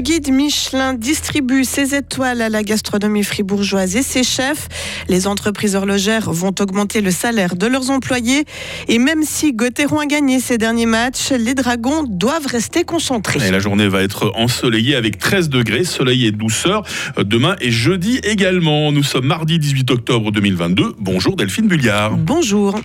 Le 0.00 0.02
guide 0.02 0.32
Michelin 0.32 0.94
distribue 0.94 1.62
ses 1.62 1.94
étoiles 1.94 2.40
à 2.40 2.48
la 2.48 2.62
gastronomie 2.62 3.22
fribourgeoise 3.22 3.96
et 3.96 4.02
ses 4.02 4.22
chefs. 4.22 4.66
Les 5.10 5.26
entreprises 5.26 5.76
horlogères 5.76 6.32
vont 6.32 6.54
augmenter 6.58 7.02
le 7.02 7.10
salaire 7.10 7.54
de 7.54 7.66
leurs 7.66 7.90
employés. 7.90 8.46
Et 8.88 8.98
même 8.98 9.24
si 9.24 9.52
Gauthieron 9.52 9.98
a 9.98 10.06
gagné 10.06 10.40
ses 10.40 10.56
derniers 10.56 10.86
matchs, 10.86 11.32
les 11.32 11.52
Dragons 11.52 12.04
doivent 12.08 12.46
rester 12.46 12.84
concentrés. 12.84 13.46
Et 13.46 13.50
la 13.50 13.58
journée 13.58 13.88
va 13.88 14.00
être 14.00 14.32
ensoleillée 14.36 14.96
avec 14.96 15.18
13 15.18 15.50
degrés, 15.50 15.84
soleil 15.84 16.24
et 16.24 16.32
douceur. 16.32 16.82
Demain 17.22 17.56
et 17.60 17.70
jeudi 17.70 18.20
également. 18.22 18.92
Nous 18.92 19.02
sommes 19.02 19.26
mardi 19.26 19.58
18 19.58 19.90
octobre 19.90 20.32
2022. 20.32 20.94
Bonjour 20.98 21.36
Delphine 21.36 21.68
Bulliard. 21.68 22.12
Bonjour. 22.16 22.80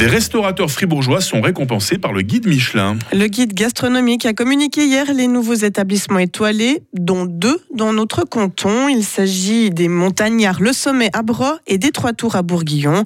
Des 0.00 0.06
restaurateurs 0.06 0.70
fribourgeois 0.70 1.20
sont 1.20 1.42
récompensés 1.42 1.98
par 1.98 2.14
le 2.14 2.22
guide 2.22 2.46
Michelin. 2.46 2.96
Le 3.12 3.26
guide 3.26 3.52
gastronomique 3.52 4.24
a 4.24 4.32
communiqué 4.32 4.86
hier 4.86 5.12
les 5.12 5.26
nouveaux 5.26 5.52
établissements 5.52 6.20
étoilés, 6.20 6.80
dont 6.94 7.26
deux 7.26 7.60
dans 7.74 7.92
notre 7.92 8.24
canton. 8.24 8.88
Il 8.88 9.04
s'agit 9.04 9.68
des 9.68 9.88
Montagnards 9.88 10.62
Le 10.62 10.72
Sommet 10.72 11.10
à 11.12 11.22
Bro 11.22 11.44
et 11.66 11.76
des 11.76 11.90
Trois 11.90 12.14
Tours 12.14 12.34
à 12.34 12.40
Bourguillon. 12.40 13.04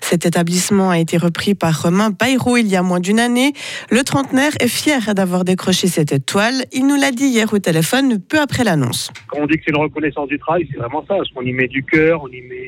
Cet 0.00 0.24
établissement 0.24 0.88
a 0.88 1.00
été 1.00 1.16
repris 1.16 1.56
par 1.56 1.82
Romain 1.82 2.10
Bayrou 2.10 2.58
il 2.58 2.68
y 2.68 2.76
a 2.76 2.82
moins 2.84 3.00
d'une 3.00 3.18
année. 3.18 3.52
Le 3.90 4.04
trentenaire 4.04 4.52
est 4.60 4.68
fier 4.68 5.16
d'avoir 5.16 5.42
décroché 5.42 5.88
cette 5.88 6.12
étoile. 6.12 6.62
Il 6.72 6.86
nous 6.86 6.94
l'a 6.94 7.10
dit 7.10 7.26
hier 7.26 7.52
au 7.52 7.58
téléphone, 7.58 8.20
peu 8.20 8.38
après 8.38 8.62
l'annonce. 8.62 9.10
Quand 9.26 9.40
on 9.40 9.46
dit 9.46 9.56
que 9.56 9.62
c'est 9.66 9.72
une 9.72 9.82
reconnaissance 9.82 10.28
du 10.28 10.38
travail, 10.38 10.68
c'est 10.70 10.78
vraiment 10.78 11.04
ça. 11.08 11.16
Parce 11.16 11.30
qu'on 11.30 11.42
y 11.42 11.52
met 11.52 11.66
du 11.66 11.82
cœur, 11.82 12.22
on 12.22 12.28
y 12.28 12.40
met, 12.40 12.65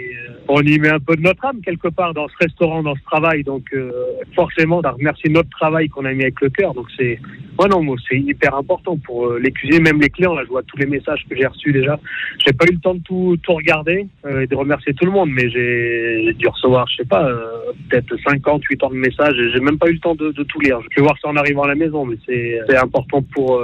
on 0.48 0.62
y 0.62 0.78
met 0.78 0.88
un 0.88 0.98
peu 0.98 1.14
de 1.14 1.20
notre 1.20 1.44
âme 1.44 1.60
quelque 1.60 1.88
part 1.88 2.14
dans 2.14 2.26
ce 2.28 2.36
restaurant, 2.40 2.82
dans 2.82 2.94
ce 2.94 3.02
travail. 3.02 3.44
Donc 3.44 3.64
euh, 3.74 3.92
forcément, 4.34 4.80
ça 4.82 4.92
remercie 4.92 5.28
notre 5.28 5.50
travail 5.50 5.88
qu'on 5.88 6.04
a 6.06 6.12
mis 6.12 6.22
avec 6.22 6.40
le 6.40 6.48
cœur. 6.48 6.72
Donc 6.74 6.86
c'est, 6.96 7.20
ouais, 7.58 7.68
non, 7.68 7.84
c'est 8.08 8.18
hyper 8.18 8.54
important 8.54 8.96
pour 8.96 9.26
euh, 9.26 9.38
les 9.38 9.50
cuisiniers, 9.50 9.80
même 9.80 10.00
les 10.00 10.08
clients. 10.08 10.34
Là, 10.34 10.42
je 10.44 10.48
vois 10.48 10.62
tous 10.62 10.78
les 10.78 10.86
messages 10.86 11.24
que 11.28 11.36
j'ai 11.36 11.46
reçus 11.46 11.72
déjà. 11.72 12.00
J'ai 12.44 12.54
pas 12.54 12.64
eu 12.66 12.72
le 12.72 12.80
temps 12.80 12.94
de 12.94 13.00
tout, 13.00 13.38
regarder 13.48 14.06
euh, 14.24 14.40
et 14.40 14.46
de 14.46 14.56
remercier 14.56 14.94
tout 14.94 15.04
le 15.04 15.10
monde, 15.10 15.30
mais 15.30 15.50
j'ai 15.50 16.32
dû 16.34 16.48
recevoir, 16.48 16.86
je 16.88 16.96
sais 16.96 17.08
pas, 17.08 17.28
euh, 17.28 17.72
peut-être 17.90 18.16
50, 18.26 18.64
8 18.64 18.82
ans 18.84 18.90
de 18.90 18.94
messages. 18.94 19.36
J'ai 19.52 19.60
même 19.60 19.78
pas 19.78 19.88
eu 19.88 19.94
le 19.94 20.00
temps 20.00 20.14
de, 20.14 20.32
de, 20.32 20.42
tout 20.44 20.60
lire. 20.60 20.80
Je 20.90 20.96
vais 20.96 21.02
voir 21.02 21.16
ça 21.20 21.28
en 21.28 21.36
arrivant 21.36 21.64
à 21.64 21.68
la 21.68 21.74
maison, 21.74 22.06
mais 22.06 22.16
c'est 22.26 22.76
important 22.76 23.22
pour 23.22 23.60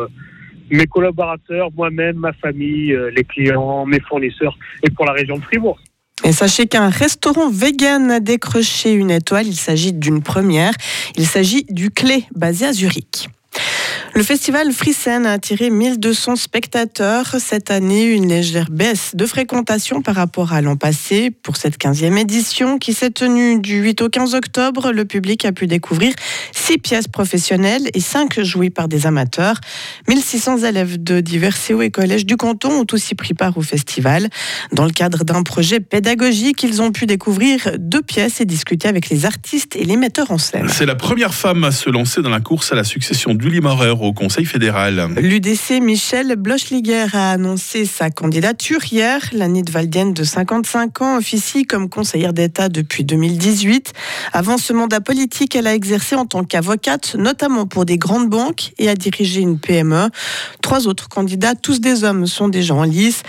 mes 0.70 0.86
collaborateurs, 0.86 1.70
moi-même, 1.76 2.16
ma 2.16 2.32
famille, 2.34 2.96
les 3.14 3.24
clients, 3.24 3.86
mes 3.86 4.00
fournisseurs 4.00 4.58
et 4.82 4.90
pour 4.90 5.06
la 5.06 5.12
région 5.12 5.36
de 5.36 5.42
Fribourg. 5.42 5.78
Et 6.22 6.32
sachez 6.32 6.66
qu'un 6.66 6.88
restaurant 6.88 7.50
vegan 7.50 8.10
a 8.10 8.20
décroché 8.20 8.92
une 8.92 9.10
étoile. 9.10 9.46
Il 9.46 9.56
s'agit 9.56 9.92
d'une 9.92 10.22
première. 10.22 10.72
Il 11.16 11.26
s'agit 11.26 11.64
du 11.68 11.90
Clé, 11.90 12.24
basé 12.34 12.66
à 12.66 12.72
Zurich. 12.72 13.28
Le 14.16 14.22
festival 14.22 14.70
Frissen 14.70 15.26
a 15.26 15.32
attiré 15.32 15.70
1200 15.70 16.36
spectateurs. 16.36 17.34
Cette 17.40 17.72
année, 17.72 18.04
une 18.04 18.28
légère 18.28 18.70
baisse 18.70 19.16
de 19.16 19.26
fréquentation 19.26 20.02
par 20.02 20.14
rapport 20.14 20.52
à 20.52 20.60
l'an 20.60 20.76
passé. 20.76 21.32
Pour 21.32 21.56
cette 21.56 21.78
15e 21.80 22.16
édition 22.16 22.78
qui 22.78 22.92
s'est 22.92 23.10
tenue 23.10 23.58
du 23.58 23.80
8 23.80 24.02
au 24.02 24.08
15 24.08 24.36
octobre, 24.36 24.92
le 24.92 25.04
public 25.04 25.44
a 25.44 25.50
pu 25.50 25.66
découvrir 25.66 26.14
6 26.52 26.78
pièces 26.78 27.08
professionnelles 27.08 27.88
et 27.92 27.98
5 27.98 28.40
jouées 28.44 28.70
par 28.70 28.86
des 28.86 29.08
amateurs. 29.08 29.56
1600 30.06 30.58
élèves 30.58 31.02
de 31.02 31.20
divers 31.20 31.56
CO 31.56 31.82
et 31.82 31.90
collèges 31.90 32.24
du 32.24 32.36
canton 32.36 32.70
ont 32.70 32.86
aussi 32.92 33.16
pris 33.16 33.34
part 33.34 33.58
au 33.58 33.62
festival. 33.62 34.28
Dans 34.70 34.84
le 34.84 34.92
cadre 34.92 35.24
d'un 35.24 35.42
projet 35.42 35.80
pédagogique, 35.80 36.62
ils 36.62 36.80
ont 36.80 36.92
pu 36.92 37.06
découvrir 37.06 37.72
deux 37.80 38.02
pièces 38.02 38.40
et 38.40 38.44
discuter 38.44 38.86
avec 38.86 39.08
les 39.08 39.26
artistes 39.26 39.74
et 39.74 39.82
les 39.84 39.96
metteurs 39.96 40.30
en 40.30 40.38
scène. 40.38 40.68
C'est 40.68 40.86
la 40.86 40.94
première 40.94 41.34
femme 41.34 41.64
à 41.64 41.72
se 41.72 41.90
lancer 41.90 42.22
dans 42.22 42.30
la 42.30 42.40
course 42.40 42.70
à 42.70 42.76
la 42.76 42.84
succession 42.84 43.34
du 43.34 43.50
Limareur 43.50 44.03
au 44.04 44.12
Conseil 44.12 44.44
fédéral. 44.44 45.08
L'UDC 45.16 45.80
Michel 45.80 46.36
Blochliger 46.36 47.06
a 47.14 47.30
annoncé 47.30 47.86
sa 47.86 48.10
candidature 48.10 48.80
hier. 48.90 49.20
La 49.32 49.48
Valdienne 49.70 50.12
de 50.12 50.24
55 50.24 51.00
ans 51.00 51.16
officie 51.16 51.64
comme 51.64 51.88
conseillère 51.88 52.32
d'État 52.32 52.68
depuis 52.68 53.04
2018. 53.04 53.92
Avant 54.32 54.58
ce 54.58 54.72
mandat 54.72 55.00
politique, 55.00 55.56
elle 55.56 55.66
a 55.66 55.74
exercé 55.74 56.16
en 56.16 56.26
tant 56.26 56.44
qu'avocate, 56.44 57.14
notamment 57.16 57.66
pour 57.66 57.84
des 57.86 57.96
grandes 57.96 58.28
banques 58.28 58.72
et 58.78 58.88
a 58.88 58.94
dirigé 58.94 59.40
une 59.40 59.58
PME. 59.58 60.08
Trois 60.60 60.86
autres 60.86 61.08
candidats, 61.08 61.54
tous 61.54 61.80
des 61.80 62.04
hommes, 62.04 62.26
sont 62.26 62.48
déjà 62.48 62.74
en 62.74 62.84
lice. 62.84 63.22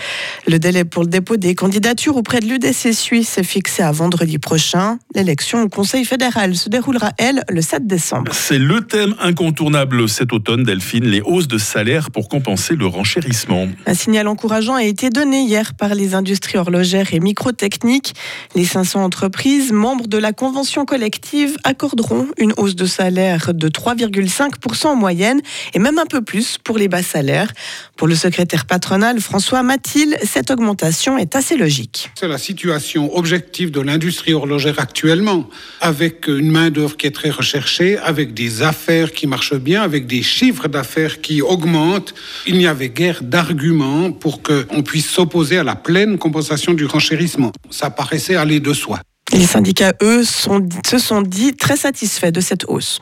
Le 0.46 0.58
délai 0.58 0.84
pour 0.84 1.02
le 1.04 1.08
dépôt 1.08 1.36
des 1.36 1.54
candidatures 1.54 2.16
auprès 2.16 2.40
de 2.40 2.46
l'UDC 2.46 2.92
suisse 2.92 3.38
est 3.38 3.44
fixé 3.44 3.82
à 3.82 3.92
vendredi 3.92 4.38
prochain. 4.38 4.98
L'élection 5.14 5.62
au 5.62 5.68
Conseil 5.68 6.04
fédéral 6.04 6.54
se 6.54 6.68
déroulera, 6.68 7.12
elle, 7.18 7.44
le 7.48 7.62
7 7.62 7.86
décembre. 7.86 8.32
C'est 8.34 8.58
le 8.58 8.82
thème 8.82 9.14
incontournable 9.20 10.08
cet 10.08 10.32
automne 10.32 10.65
Delphine, 10.66 11.06
les 11.06 11.22
hausses 11.22 11.48
de 11.48 11.56
salaire 11.56 12.10
pour 12.10 12.28
compenser 12.28 12.76
le 12.76 12.86
renchérissement. 12.86 13.68
Un 13.86 13.94
signal 13.94 14.28
encourageant 14.28 14.74
a 14.74 14.82
été 14.82 15.08
donné 15.08 15.40
hier 15.40 15.72
par 15.72 15.94
les 15.94 16.14
industries 16.14 16.58
horlogères 16.58 17.14
et 17.14 17.20
microtechniques. 17.20 18.14
Les 18.54 18.66
500 18.66 19.02
entreprises 19.02 19.72
membres 19.72 20.08
de 20.08 20.18
la 20.18 20.32
convention 20.32 20.84
collective 20.84 21.56
accorderont 21.64 22.26
une 22.36 22.52
hausse 22.56 22.74
de 22.74 22.84
salaire 22.84 23.54
de 23.54 23.68
3,5% 23.68 24.88
en 24.88 24.96
moyenne 24.96 25.40
et 25.72 25.78
même 25.78 25.98
un 25.98 26.06
peu 26.06 26.20
plus 26.20 26.58
pour 26.58 26.76
les 26.76 26.88
bas 26.88 27.02
salaires. 27.02 27.52
Pour 27.96 28.08
le 28.08 28.14
secrétaire 28.14 28.66
patronal 28.66 29.20
François 29.20 29.62
Mathilde, 29.62 30.16
cette 30.24 30.50
augmentation 30.50 31.16
est 31.16 31.36
assez 31.36 31.56
logique. 31.56 32.10
C'est 32.18 32.28
la 32.28 32.38
situation 32.38 33.16
objective 33.16 33.70
de 33.70 33.80
l'industrie 33.80 34.34
horlogère 34.34 34.80
actuellement, 34.80 35.48
avec 35.80 36.26
une 36.26 36.50
main-d'œuvre 36.50 36.96
qui 36.96 37.06
est 37.06 37.14
très 37.14 37.30
recherchée, 37.30 37.98
avec 37.98 38.34
des 38.34 38.62
affaires 38.62 39.12
qui 39.12 39.26
marchent 39.26 39.54
bien, 39.54 39.82
avec 39.82 40.06
des 40.06 40.22
chiffres 40.22 40.55
d'affaires 40.68 41.20
qui 41.20 41.42
augmente, 41.42 42.14
il 42.46 42.58
n'y 42.58 42.66
avait 42.66 42.88
guère 42.88 43.22
d'arguments 43.22 44.12
pour 44.12 44.42
qu'on 44.42 44.82
puisse 44.82 45.08
s'opposer 45.08 45.58
à 45.58 45.64
la 45.64 45.76
pleine 45.76 46.18
compensation 46.18 46.74
du 46.74 46.86
renchérissement. 46.86 47.52
Ça 47.70 47.90
paraissait 47.90 48.36
aller 48.36 48.60
de 48.60 48.72
soi. 48.72 49.00
Les 49.32 49.46
syndicats, 49.46 49.94
eux, 50.02 50.24
se 50.24 50.98
sont 50.98 51.22
dit 51.22 51.54
très 51.54 51.76
satisfaits 51.76 52.30
de 52.30 52.40
cette 52.40 52.64
hausse. 52.68 53.00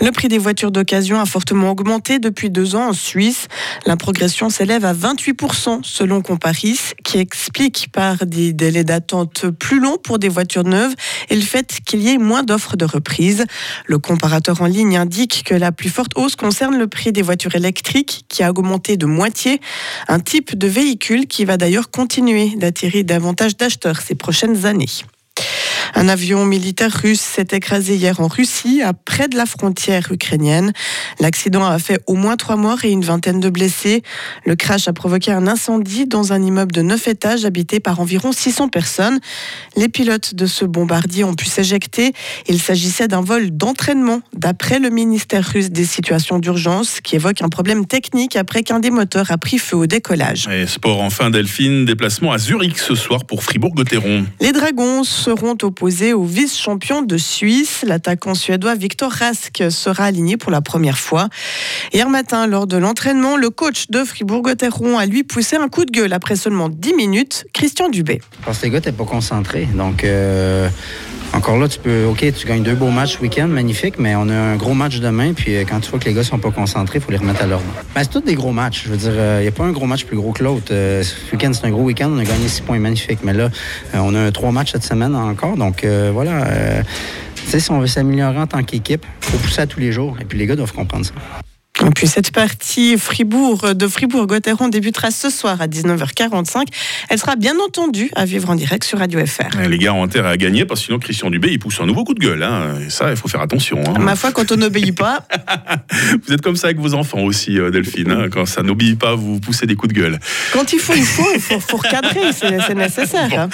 Le 0.00 0.10
prix 0.10 0.28
des 0.28 0.38
voitures 0.38 0.72
d'occasion 0.72 1.20
a 1.20 1.26
fortement 1.26 1.70
augmenté 1.70 2.18
depuis 2.18 2.50
deux 2.50 2.74
ans 2.74 2.88
en 2.88 2.92
Suisse. 2.92 3.46
La 3.86 3.96
progression 3.96 4.50
s'élève 4.50 4.84
à 4.84 4.92
28% 4.92 5.80
selon 5.84 6.20
Comparis, 6.20 6.92
qui 7.04 7.18
explique 7.18 7.88
par 7.92 8.26
des 8.26 8.52
délais 8.52 8.84
d'attente 8.84 9.46
plus 9.50 9.78
longs 9.78 9.98
pour 9.98 10.18
des 10.18 10.28
voitures 10.28 10.64
neuves 10.64 10.94
et 11.30 11.36
le 11.36 11.42
fait 11.42 11.78
qu'il 11.86 12.02
y 12.02 12.10
ait 12.10 12.18
moins 12.18 12.42
d'offres 12.42 12.76
de 12.76 12.84
reprise. 12.84 13.44
Le 13.86 13.98
comparateur 13.98 14.60
en 14.62 14.66
ligne 14.66 14.96
indique 14.96 15.44
que 15.44 15.54
la 15.54 15.70
plus 15.70 15.90
forte 15.90 16.12
hausse 16.16 16.36
concerne 16.36 16.76
le 16.76 16.88
prix 16.88 17.12
des 17.12 17.22
voitures 17.22 17.54
électriques, 17.54 18.24
qui 18.28 18.42
a 18.42 18.50
augmenté 18.50 18.96
de 18.96 19.06
moitié. 19.06 19.60
Un 20.08 20.20
type 20.20 20.58
de 20.58 20.66
véhicule 20.66 21.26
qui 21.26 21.44
va 21.44 21.56
d'ailleurs 21.56 21.90
continuer 21.90 22.54
d'attirer 22.56 23.04
davantage 23.04 23.56
d'acheteurs 23.56 24.00
ces 24.00 24.14
prochaines 24.14 24.66
années. 24.66 24.86
Un 25.94 26.08
avion 26.08 26.44
militaire 26.44 26.92
russe 26.92 27.20
s'est 27.20 27.48
écrasé 27.52 27.96
hier 27.96 28.20
en 28.20 28.28
Russie, 28.28 28.82
à 28.82 28.92
près 28.92 29.28
de 29.28 29.36
la 29.36 29.46
frontière 29.46 30.10
ukrainienne. 30.10 30.72
L'accident 31.20 31.64
a 31.64 31.78
fait 31.78 32.00
au 32.06 32.14
moins 32.14 32.36
trois 32.36 32.56
morts 32.56 32.84
et 32.84 32.90
une 32.90 33.04
vingtaine 33.04 33.40
de 33.40 33.50
blessés. 33.50 34.02
Le 34.44 34.56
crash 34.56 34.88
a 34.88 34.92
provoqué 34.92 35.32
un 35.32 35.46
incendie 35.46 36.06
dans 36.06 36.32
un 36.32 36.42
immeuble 36.42 36.72
de 36.72 36.82
neuf 36.82 37.08
étages 37.08 37.44
habité 37.44 37.80
par 37.80 38.00
environ 38.00 38.32
600 38.32 38.68
personnes. 38.68 39.20
Les 39.76 39.88
pilotes 39.88 40.34
de 40.34 40.46
ce 40.46 40.64
bombardier 40.64 41.24
ont 41.24 41.34
pu 41.34 41.46
s'éjecter. 41.46 42.12
Il 42.48 42.60
s'agissait 42.60 43.08
d'un 43.08 43.20
vol 43.20 43.50
d'entraînement, 43.50 44.20
d'après 44.34 44.78
le 44.78 44.90
ministère 44.90 45.44
russe 45.44 45.70
des 45.70 45.84
situations 45.84 46.38
d'urgence, 46.38 47.00
qui 47.00 47.16
évoque 47.16 47.42
un 47.42 47.48
problème 47.48 47.86
technique 47.86 48.36
après 48.36 48.62
qu'un 48.62 48.80
des 48.80 48.90
moteurs 48.90 49.30
a 49.30 49.38
pris 49.38 49.58
feu 49.58 49.76
au 49.76 49.86
décollage. 49.86 50.48
Et 50.48 50.66
sport 50.66 51.00
enfin, 51.00 51.30
Delphine, 51.30 51.84
déplacement 51.84 52.32
à 52.32 52.38
Zurich 52.38 52.78
ce 52.78 52.94
soir 52.94 53.24
pour 53.24 53.42
Fribourg-Gotteron. 53.42 54.26
Les 54.40 54.52
Dragons 54.52 55.04
seront 55.04 55.56
au 55.82 56.24
vice-champion 56.24 57.02
de 57.02 57.16
Suisse. 57.16 57.84
L'attaquant 57.86 58.34
suédois 58.34 58.74
Victor 58.74 59.10
Rask 59.10 59.62
sera 59.70 60.04
aligné 60.04 60.36
pour 60.36 60.50
la 60.50 60.60
première 60.60 60.98
fois. 60.98 61.28
Hier 61.92 62.08
matin, 62.08 62.46
lors 62.46 62.66
de 62.66 62.76
l'entraînement, 62.76 63.36
le 63.36 63.50
coach 63.50 63.88
de 63.90 64.04
Fribourg-Gotteron 64.04 64.98
a 64.98 65.06
lui 65.06 65.24
poussé 65.24 65.56
un 65.56 65.68
coup 65.68 65.84
de 65.84 65.90
gueule 65.90 66.12
après 66.12 66.36
seulement 66.36 66.68
10 66.68 66.94
minutes. 66.94 67.46
Christian 67.52 67.88
Dubé. 67.88 68.20
Gars 68.64 68.80
pas 68.92 69.04
concentrés. 69.04 69.66
Donc. 69.74 70.04
Euh, 70.04 70.68
encore 71.34 71.58
là, 71.58 71.68
tu 71.68 71.78
peux, 71.78 72.04
OK, 72.04 72.24
tu 72.32 72.46
gagnes 72.46 72.62
deux 72.62 72.74
beaux 72.74 72.90
matchs 72.90 73.18
week-end, 73.20 73.48
magnifique, 73.48 73.96
mais 73.98 74.14
on 74.14 74.28
a 74.28 74.34
un 74.34 74.56
gros 74.56 74.74
match 74.74 75.00
demain, 75.00 75.32
puis 75.32 75.56
euh, 75.56 75.64
quand 75.68 75.80
tu 75.80 75.90
vois 75.90 75.98
que 75.98 76.04
les 76.04 76.14
gars 76.14 76.22
sont 76.22 76.38
pas 76.38 76.50
concentrés, 76.50 76.98
il 76.98 77.02
faut 77.02 77.10
les 77.10 77.18
remettre 77.18 77.42
à 77.42 77.46
l'ordre. 77.46 77.66
Mais 77.94 78.04
c'est 78.04 78.10
tous 78.10 78.20
des 78.20 78.34
gros 78.34 78.52
matchs. 78.52 78.84
Je 78.84 78.90
veux 78.90 78.96
dire, 78.96 79.12
il 79.12 79.18
euh, 79.18 79.42
n'y 79.42 79.48
a 79.48 79.50
pas 79.50 79.64
un 79.64 79.72
gros 79.72 79.86
match 79.86 80.04
plus 80.04 80.16
gros 80.16 80.32
que 80.32 80.44
l'autre. 80.44 80.68
ce 80.68 81.32
week-end, 81.32 81.52
c'est 81.52 81.66
un 81.66 81.70
gros 81.70 81.82
week-end, 81.82 82.10
on 82.12 82.18
a 82.18 82.24
gagné 82.24 82.48
six 82.48 82.62
points 82.62 82.78
magnifiques, 82.78 83.20
mais 83.24 83.32
là, 83.32 83.50
on 83.94 84.14
a 84.14 84.30
trois 84.30 84.52
matchs 84.52 84.72
cette 84.72 84.84
semaine 84.84 85.14
encore, 85.14 85.56
donc 85.56 85.84
voilà. 86.12 86.46
tu 87.34 87.50
sais, 87.50 87.60
si 87.60 87.70
on 87.70 87.80
veut 87.80 87.86
s'améliorer 87.86 88.38
en 88.38 88.46
tant 88.46 88.62
qu'équipe, 88.62 89.04
il 89.22 89.28
faut 89.30 89.38
pousser 89.38 89.62
à 89.62 89.66
tous 89.66 89.80
les 89.80 89.92
jours, 89.92 90.16
et 90.20 90.24
puis 90.24 90.38
les 90.38 90.46
gars 90.46 90.56
doivent 90.56 90.72
comprendre 90.72 91.04
ça. 91.04 91.12
Et 91.86 91.90
puis 91.90 92.06
cette 92.06 92.30
partie 92.30 92.96
Fribourg 92.96 93.74
de 93.74 93.86
Fribourg-Gotteron 93.86 94.68
débutera 94.68 95.10
ce 95.10 95.28
soir 95.28 95.60
à 95.60 95.66
19h45. 95.66 96.64
Elle 97.10 97.18
sera 97.18 97.36
bien 97.36 97.54
entendu 97.58 98.10
à 98.14 98.24
vivre 98.24 98.48
en 98.48 98.54
direct 98.54 98.84
sur 98.84 99.00
Radio 99.00 99.24
FR. 99.24 99.60
Les 99.68 99.76
gars 99.76 99.92
ont 99.92 100.02
intérêt 100.02 100.30
à 100.30 100.36
gagner 100.38 100.64
parce 100.64 100.80
que 100.80 100.86
sinon 100.86 100.98
Christian 100.98 101.28
Dubé 101.28 101.48
il 101.50 101.58
pousse 101.58 101.80
un 101.80 101.86
nouveau 101.86 102.04
coup 102.04 102.14
de 102.14 102.20
gueule. 102.20 102.42
Hein. 102.42 102.76
Et 102.86 102.90
ça, 102.90 103.10
il 103.10 103.16
faut 103.16 103.28
faire 103.28 103.42
attention. 103.42 103.82
Hein. 103.86 103.98
Ma 103.98 104.16
foi, 104.16 104.32
quand 104.32 104.50
on 104.50 104.56
n'obéit 104.56 104.96
pas. 104.96 105.26
vous 106.26 106.32
êtes 106.32 106.40
comme 106.40 106.56
ça 106.56 106.68
avec 106.68 106.78
vos 106.78 106.94
enfants 106.94 107.20
aussi, 107.20 107.58
euh, 107.58 107.70
Delphine. 107.70 108.10
Hein. 108.10 108.28
Quand 108.32 108.46
ça 108.46 108.62
n'obéit 108.62 108.98
pas, 108.98 109.14
vous 109.14 109.38
poussez 109.38 109.66
des 109.66 109.74
coups 109.74 109.92
de 109.92 110.00
gueule. 110.00 110.18
Quand 110.54 110.72
il 110.72 110.78
faut, 110.78 110.94
il 110.94 111.04
faut, 111.04 111.28
il 111.34 111.40
faut, 111.40 111.76
recadrer, 111.76 112.32
c'est 112.32 112.74
nécessaire. 112.74 113.48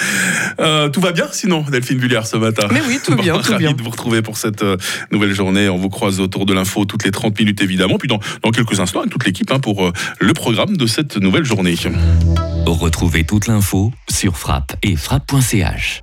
Euh, 0.59 0.87
tout 0.87 1.01
va 1.01 1.11
bien 1.11 1.27
sinon, 1.33 1.65
Delphine 1.69 1.99
Vullière, 1.99 2.25
ce 2.25 2.37
matin? 2.37 2.67
Mais 2.71 2.81
oui, 2.87 2.99
tout 3.03 3.15
bien. 3.15 3.37
tout 3.39 3.55
bien. 3.55 3.73
de 3.73 3.81
vous 3.81 3.89
retrouver 3.89 4.21
pour 4.21 4.37
cette 4.37 4.63
euh, 4.63 4.77
nouvelle 5.11 5.33
journée. 5.33 5.67
On 5.67 5.77
vous 5.77 5.89
croise 5.89 6.21
autour 6.21 6.45
de 6.45 6.53
l'info 6.53 6.85
toutes 6.85 7.03
les 7.03 7.11
30 7.11 7.37
minutes 7.37 7.61
évidemment. 7.61 7.97
Puis 7.97 8.07
dans, 8.07 8.20
dans 8.43 8.51
quelques 8.51 8.79
instants, 8.79 8.99
avec 8.99 9.11
toute 9.11 9.25
l'équipe 9.25 9.51
hein, 9.51 9.59
pour 9.59 9.91
le 10.19 10.33
programme 10.33 10.77
de 10.77 10.85
cette 10.85 11.17
nouvelle 11.17 11.45
journée. 11.45 11.75
Retrouvez 12.65 13.23
toute 13.23 13.47
l'info 13.47 13.91
sur 14.09 14.37
frappe 14.37 14.75
et 14.83 14.95
frappe.ch. 14.95 16.01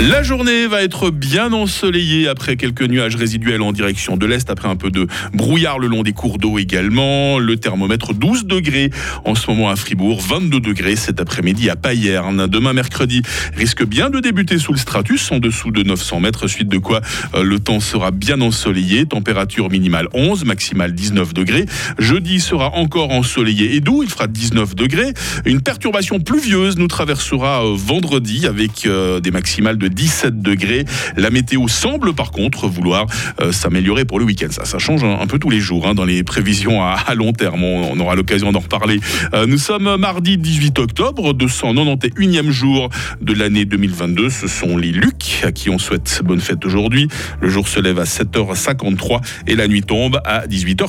La 0.00 0.22
journée 0.22 0.68
va 0.68 0.84
être 0.84 1.10
bien 1.10 1.52
ensoleillée 1.52 2.28
après 2.28 2.54
quelques 2.54 2.82
nuages 2.82 3.16
résiduels 3.16 3.62
en 3.62 3.72
direction 3.72 4.16
de 4.16 4.26
l'Est, 4.26 4.48
après 4.48 4.68
un 4.68 4.76
peu 4.76 4.92
de 4.92 5.08
brouillard 5.34 5.80
le 5.80 5.88
long 5.88 6.04
des 6.04 6.12
cours 6.12 6.38
d'eau 6.38 6.56
également. 6.58 7.40
Le 7.40 7.56
thermomètre 7.56 8.14
12 8.14 8.44
degrés 8.44 8.90
en 9.24 9.34
ce 9.34 9.50
moment 9.50 9.70
à 9.70 9.74
Fribourg, 9.74 10.20
22 10.20 10.60
degrés 10.60 10.94
cet 10.94 11.20
après-midi 11.20 11.68
à 11.68 11.74
Payerne. 11.74 12.46
Demain 12.46 12.74
mercredi 12.74 13.22
risque 13.56 13.84
bien 13.84 14.08
de 14.08 14.20
débuter 14.20 14.58
sous 14.58 14.72
le 14.72 14.78
stratus 14.78 15.32
en 15.32 15.40
dessous 15.40 15.72
de 15.72 15.82
900 15.82 16.20
mètres, 16.20 16.46
suite 16.46 16.68
de 16.68 16.78
quoi 16.78 17.00
euh, 17.34 17.42
le 17.42 17.58
temps 17.58 17.80
sera 17.80 18.12
bien 18.12 18.40
ensoleillé. 18.40 19.04
Température 19.04 19.68
minimale 19.68 20.06
11, 20.14 20.44
maximale 20.44 20.94
19 20.94 21.34
degrés. 21.34 21.66
Jeudi 21.98 22.38
sera 22.38 22.76
encore 22.76 23.10
ensoleillé 23.10 23.74
et 23.74 23.80
doux, 23.80 24.04
il 24.04 24.08
fera 24.08 24.28
19 24.28 24.76
degrés. 24.76 25.12
Une 25.44 25.60
perturbation 25.60 26.20
pluvieuse 26.20 26.78
nous 26.78 26.86
traversera 26.86 27.64
euh, 27.64 27.74
vendredi 27.74 28.46
avec 28.46 28.86
euh, 28.86 29.18
des 29.18 29.32
maximales 29.32 29.76
de 29.76 29.87
17 29.88 30.40
degrés. 30.40 30.84
La 31.16 31.30
météo 31.30 31.68
semble 31.68 32.14
par 32.14 32.30
contre 32.30 32.68
vouloir 32.68 33.06
euh, 33.40 33.52
s'améliorer 33.52 34.04
pour 34.04 34.18
le 34.18 34.24
week-end. 34.24 34.48
Ça, 34.50 34.64
ça 34.64 34.78
change 34.78 35.04
un, 35.04 35.26
peu 35.26 35.38
tous 35.38 35.50
les 35.50 35.60
jours 35.60 35.86
hein, 35.86 35.94
dans 35.94 36.04
les 36.04 36.22
prévisions 36.22 36.82
à, 36.82 37.14
long 37.14 37.32
terme. 37.32 37.62
On, 37.64 37.98
aura 38.00 38.14
l'occasion 38.14 38.52
d'en 38.52 38.60
reparler. 38.60 39.00
Euh, 39.34 39.46
nous 39.46 39.58
sommes 39.58 39.96
mardi 39.96 40.38
18 40.38 40.78
octobre, 40.78 41.34
291e 41.34 42.50
jour 42.50 42.90
de 43.20 43.32
l'année 43.32 43.64
2022. 43.64 44.30
Ce 44.30 44.46
sont 44.46 44.76
les 44.76 44.92
Lucs 44.92 45.42
à 45.44 45.52
qui 45.52 45.70
on 45.70 45.78
souhaite 45.78 46.22
bonne 46.24 46.40
fête 46.40 46.64
aujourd'hui. 46.64 47.08
Le 47.40 47.48
jour 47.48 47.68
se 47.68 47.80
lève 47.80 47.98
à 47.98 48.04
7h53 48.04 49.20
et 49.46 49.56
la 49.56 49.68
nuit 49.68 49.82
tombe 49.82 50.20
à 50.24 50.46
18h30. 50.46 50.88